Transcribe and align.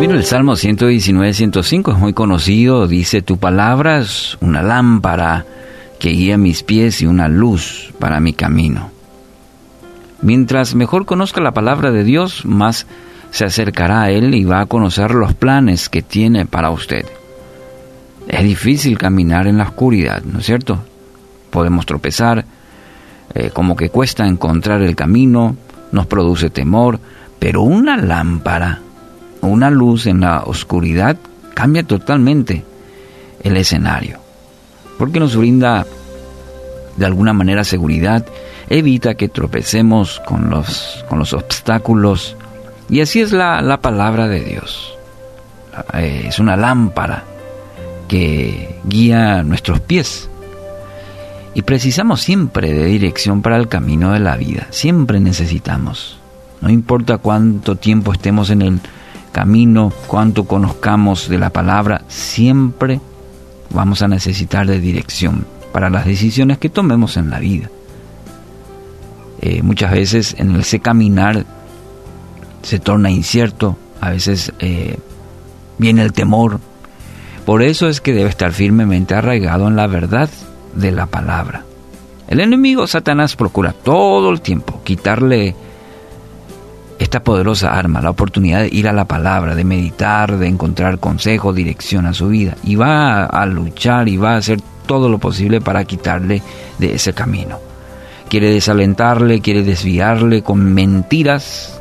Mira, 0.00 0.14
el 0.14 0.24
Salmo 0.24 0.56
119, 0.56 1.32
105 1.32 1.92
es 1.92 1.98
muy 1.98 2.12
conocido. 2.12 2.88
Dice, 2.88 3.22
tu 3.22 3.38
palabra 3.38 4.00
es 4.00 4.36
una 4.40 4.62
lámpara 4.62 5.46
que 6.00 6.10
guía 6.10 6.36
mis 6.36 6.62
pies 6.62 7.00
y 7.00 7.06
una 7.06 7.28
luz 7.28 7.92
para 7.98 8.20
mi 8.20 8.32
camino. 8.32 8.90
Mientras 10.20 10.74
mejor 10.74 11.06
conozca 11.06 11.40
la 11.40 11.52
palabra 11.52 11.92
de 11.92 12.02
Dios, 12.02 12.44
más 12.44 12.86
se 13.30 13.44
acercará 13.44 14.02
a 14.02 14.10
Él 14.10 14.34
y 14.34 14.44
va 14.44 14.60
a 14.60 14.66
conocer 14.66 15.12
los 15.12 15.32
planes 15.34 15.88
que 15.88 16.02
tiene 16.02 16.44
para 16.44 16.70
usted. 16.70 17.06
Es 18.26 18.42
difícil 18.42 18.98
caminar 18.98 19.46
en 19.46 19.58
la 19.58 19.64
oscuridad, 19.64 20.22
¿no 20.24 20.40
es 20.40 20.46
cierto? 20.46 20.82
Podemos 21.50 21.86
tropezar, 21.86 22.44
eh, 23.34 23.50
como 23.52 23.76
que 23.76 23.90
cuesta 23.90 24.26
encontrar 24.26 24.82
el 24.82 24.96
camino, 24.96 25.56
nos 25.92 26.06
produce 26.06 26.50
temor, 26.50 27.00
pero 27.38 27.62
una 27.62 27.96
lámpara, 27.96 28.80
una 29.46 29.70
luz 29.70 30.06
en 30.06 30.20
la 30.20 30.42
oscuridad 30.42 31.16
cambia 31.54 31.82
totalmente 31.82 32.64
el 33.42 33.56
escenario, 33.56 34.18
porque 34.98 35.20
nos 35.20 35.36
brinda 35.36 35.86
de 36.96 37.06
alguna 37.06 37.32
manera 37.32 37.64
seguridad, 37.64 38.24
evita 38.68 39.14
que 39.14 39.28
tropecemos 39.28 40.20
con 40.26 40.50
los, 40.50 41.04
con 41.08 41.18
los 41.18 41.32
obstáculos, 41.32 42.36
y 42.88 43.00
así 43.00 43.20
es 43.20 43.32
la, 43.32 43.60
la 43.62 43.80
palabra 43.80 44.28
de 44.28 44.40
Dios. 44.40 44.94
Eh, 45.94 46.26
es 46.28 46.38
una 46.38 46.56
lámpara 46.56 47.24
que 48.08 48.78
guía 48.84 49.42
nuestros 49.42 49.80
pies. 49.80 50.28
Y 51.54 51.62
precisamos 51.62 52.20
siempre 52.20 52.72
de 52.72 52.84
dirección 52.84 53.42
para 53.42 53.56
el 53.56 53.68
camino 53.68 54.12
de 54.12 54.20
la 54.20 54.36
vida. 54.36 54.66
Siempre 54.70 55.20
necesitamos. 55.20 56.18
No 56.60 56.68
importa 56.68 57.18
cuánto 57.18 57.76
tiempo 57.76 58.12
estemos 58.12 58.50
en 58.50 58.62
el 58.62 58.80
camino, 59.34 59.92
cuánto 60.06 60.44
conozcamos 60.44 61.28
de 61.28 61.38
la 61.38 61.50
palabra, 61.50 62.02
siempre 62.06 63.00
vamos 63.70 64.00
a 64.00 64.08
necesitar 64.08 64.66
de 64.68 64.78
dirección 64.78 65.44
para 65.72 65.90
las 65.90 66.06
decisiones 66.06 66.58
que 66.58 66.70
tomemos 66.70 67.16
en 67.16 67.30
la 67.30 67.40
vida. 67.40 67.68
Eh, 69.40 69.60
muchas 69.62 69.90
veces 69.90 70.36
en 70.38 70.54
ese 70.54 70.78
caminar 70.78 71.44
se 72.62 72.78
torna 72.78 73.10
incierto, 73.10 73.76
a 74.00 74.10
veces 74.10 74.52
eh, 74.60 74.96
viene 75.78 76.02
el 76.02 76.12
temor. 76.12 76.60
Por 77.44 77.62
eso 77.62 77.88
es 77.88 78.00
que 78.00 78.14
debe 78.14 78.30
estar 78.30 78.52
firmemente 78.52 79.16
arraigado 79.16 79.66
en 79.66 79.74
la 79.74 79.88
verdad 79.88 80.30
de 80.76 80.92
la 80.92 81.06
palabra. 81.06 81.64
El 82.28 82.38
enemigo 82.38 82.86
Satanás 82.86 83.34
procura 83.34 83.72
todo 83.72 84.30
el 84.30 84.40
tiempo 84.40 84.80
quitarle 84.84 85.56
esta 87.14 87.22
poderosa 87.22 87.72
arma, 87.72 88.00
la 88.00 88.10
oportunidad 88.10 88.62
de 88.62 88.70
ir 88.72 88.88
a 88.88 88.92
la 88.92 89.04
palabra, 89.04 89.54
de 89.54 89.62
meditar, 89.62 90.36
de 90.36 90.48
encontrar 90.48 90.98
consejo, 90.98 91.52
dirección 91.52 92.06
a 92.06 92.12
su 92.12 92.26
vida. 92.26 92.56
Y 92.64 92.74
va 92.74 93.26
a 93.26 93.46
luchar 93.46 94.08
y 94.08 94.16
va 94.16 94.32
a 94.32 94.38
hacer 94.38 94.60
todo 94.84 95.08
lo 95.08 95.18
posible 95.18 95.60
para 95.60 95.84
quitarle 95.84 96.42
de 96.80 96.94
ese 96.96 97.12
camino. 97.12 97.60
Quiere 98.28 98.50
desalentarle, 98.50 99.40
quiere 99.40 99.62
desviarle 99.62 100.42
con 100.42 100.74
mentiras. 100.74 101.78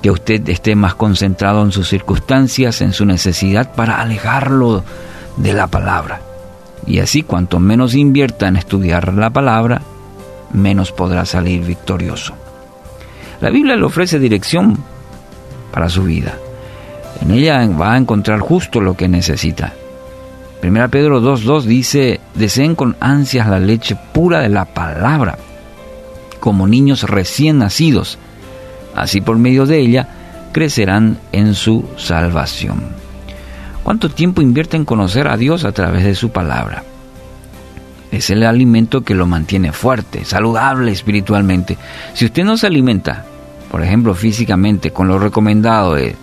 Que 0.00 0.12
usted 0.12 0.48
esté 0.48 0.76
más 0.76 0.94
concentrado 0.94 1.64
en 1.64 1.72
sus 1.72 1.88
circunstancias, 1.88 2.80
en 2.82 2.92
su 2.92 3.04
necesidad, 3.04 3.74
para 3.74 4.00
alejarlo 4.00 4.84
de 5.38 5.52
la 5.54 5.66
palabra. 5.66 6.20
Y 6.86 7.00
así, 7.00 7.22
cuanto 7.22 7.58
menos 7.58 7.96
invierta 7.96 8.46
en 8.46 8.54
estudiar 8.54 9.12
la 9.12 9.30
palabra, 9.30 9.82
menos 10.52 10.92
podrá 10.92 11.24
salir 11.24 11.64
victorioso. 11.64 12.32
La 13.40 13.50
Biblia 13.50 13.76
le 13.76 13.84
ofrece 13.84 14.18
dirección 14.18 14.78
para 15.72 15.88
su 15.88 16.04
vida. 16.04 16.34
En 17.22 17.30
ella 17.30 17.66
va 17.68 17.94
a 17.94 17.98
encontrar 17.98 18.40
justo 18.40 18.80
lo 18.80 18.96
que 18.96 19.08
necesita. 19.08 19.72
1 20.62 20.90
Pedro 20.90 21.20
2.2 21.22 21.62
dice, 21.62 22.20
deseen 22.34 22.74
con 22.74 22.96
ansias 23.00 23.48
la 23.48 23.58
leche 23.58 23.96
pura 24.12 24.40
de 24.40 24.50
la 24.50 24.66
palabra, 24.66 25.38
como 26.38 26.66
niños 26.66 27.04
recién 27.04 27.58
nacidos. 27.58 28.18
Así 28.94 29.20
por 29.20 29.38
medio 29.38 29.64
de 29.64 29.78
ella 29.78 30.08
crecerán 30.52 31.18
en 31.32 31.54
su 31.54 31.88
salvación. 31.96 32.88
¿Cuánto 33.82 34.10
tiempo 34.10 34.42
invierte 34.42 34.76
en 34.76 34.84
conocer 34.84 35.28
a 35.28 35.38
Dios 35.38 35.64
a 35.64 35.72
través 35.72 36.04
de 36.04 36.14
su 36.14 36.30
palabra? 36.30 36.82
Es 38.10 38.30
el 38.30 38.42
alimento 38.42 39.02
que 39.02 39.14
lo 39.14 39.26
mantiene 39.26 39.72
fuerte, 39.72 40.24
saludable 40.24 40.90
espiritualmente. 40.90 41.78
Si 42.14 42.24
usted 42.24 42.44
no 42.44 42.56
se 42.56 42.66
alimenta, 42.66 43.24
por 43.70 43.82
ejemplo, 43.82 44.14
físicamente, 44.14 44.90
con 44.90 45.06
lo 45.06 45.18
recomendado 45.18 45.94
de, 45.94 46.16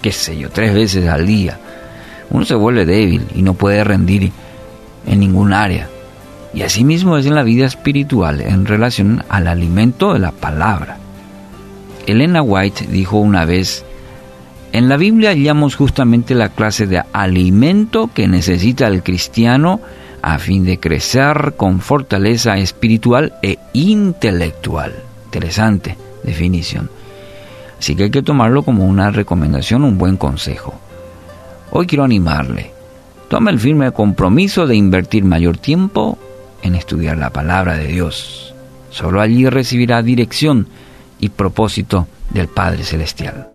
qué 0.00 0.12
sé 0.12 0.38
yo, 0.38 0.48
tres 0.50 0.74
veces 0.74 1.08
al 1.08 1.26
día, 1.26 1.58
uno 2.30 2.44
se 2.44 2.54
vuelve 2.54 2.86
débil 2.86 3.26
y 3.34 3.42
no 3.42 3.54
puede 3.54 3.84
rendir 3.84 4.32
en 5.06 5.20
ningún 5.20 5.52
área. 5.52 5.88
Y 6.54 6.62
asimismo 6.62 7.16
es 7.16 7.26
en 7.26 7.34
la 7.34 7.42
vida 7.42 7.66
espiritual 7.66 8.40
en 8.40 8.66
relación 8.66 9.22
al 9.28 9.46
alimento 9.46 10.14
de 10.14 10.20
la 10.20 10.32
palabra. 10.32 10.98
Elena 12.06 12.42
White 12.42 12.86
dijo 12.90 13.18
una 13.18 13.44
vez, 13.44 13.84
en 14.72 14.88
la 14.88 14.96
Biblia 14.96 15.30
hallamos 15.30 15.76
justamente 15.76 16.34
la 16.34 16.48
clase 16.48 16.86
de 16.86 17.02
alimento 17.12 18.10
que 18.12 18.26
necesita 18.26 18.86
el 18.86 19.02
cristiano 19.02 19.80
a 20.22 20.38
fin 20.38 20.64
de 20.64 20.78
crecer 20.78 21.54
con 21.56 21.80
fortaleza 21.80 22.56
espiritual 22.58 23.34
e 23.42 23.58
intelectual. 23.72 24.94
Interesante 25.26 25.96
definición. 26.22 26.90
Así 27.78 27.96
que 27.96 28.04
hay 28.04 28.10
que 28.10 28.22
tomarlo 28.22 28.62
como 28.62 28.86
una 28.86 29.10
recomendación, 29.10 29.84
un 29.84 29.96
buen 29.96 30.16
consejo. 30.16 30.74
Hoy 31.70 31.86
quiero 31.86 32.04
animarle. 32.04 32.72
Tome 33.28 33.50
el 33.50 33.58
firme 33.58 33.92
compromiso 33.92 34.66
de 34.66 34.76
invertir 34.76 35.24
mayor 35.24 35.56
tiempo 35.56 36.18
en 36.62 36.74
estudiar 36.74 37.16
la 37.16 37.30
palabra 37.30 37.76
de 37.76 37.86
Dios. 37.86 38.54
Solo 38.90 39.20
allí 39.20 39.48
recibirá 39.48 40.02
dirección 40.02 40.66
y 41.20 41.28
propósito 41.28 42.08
del 42.30 42.48
Padre 42.48 42.82
Celestial. 42.82 43.50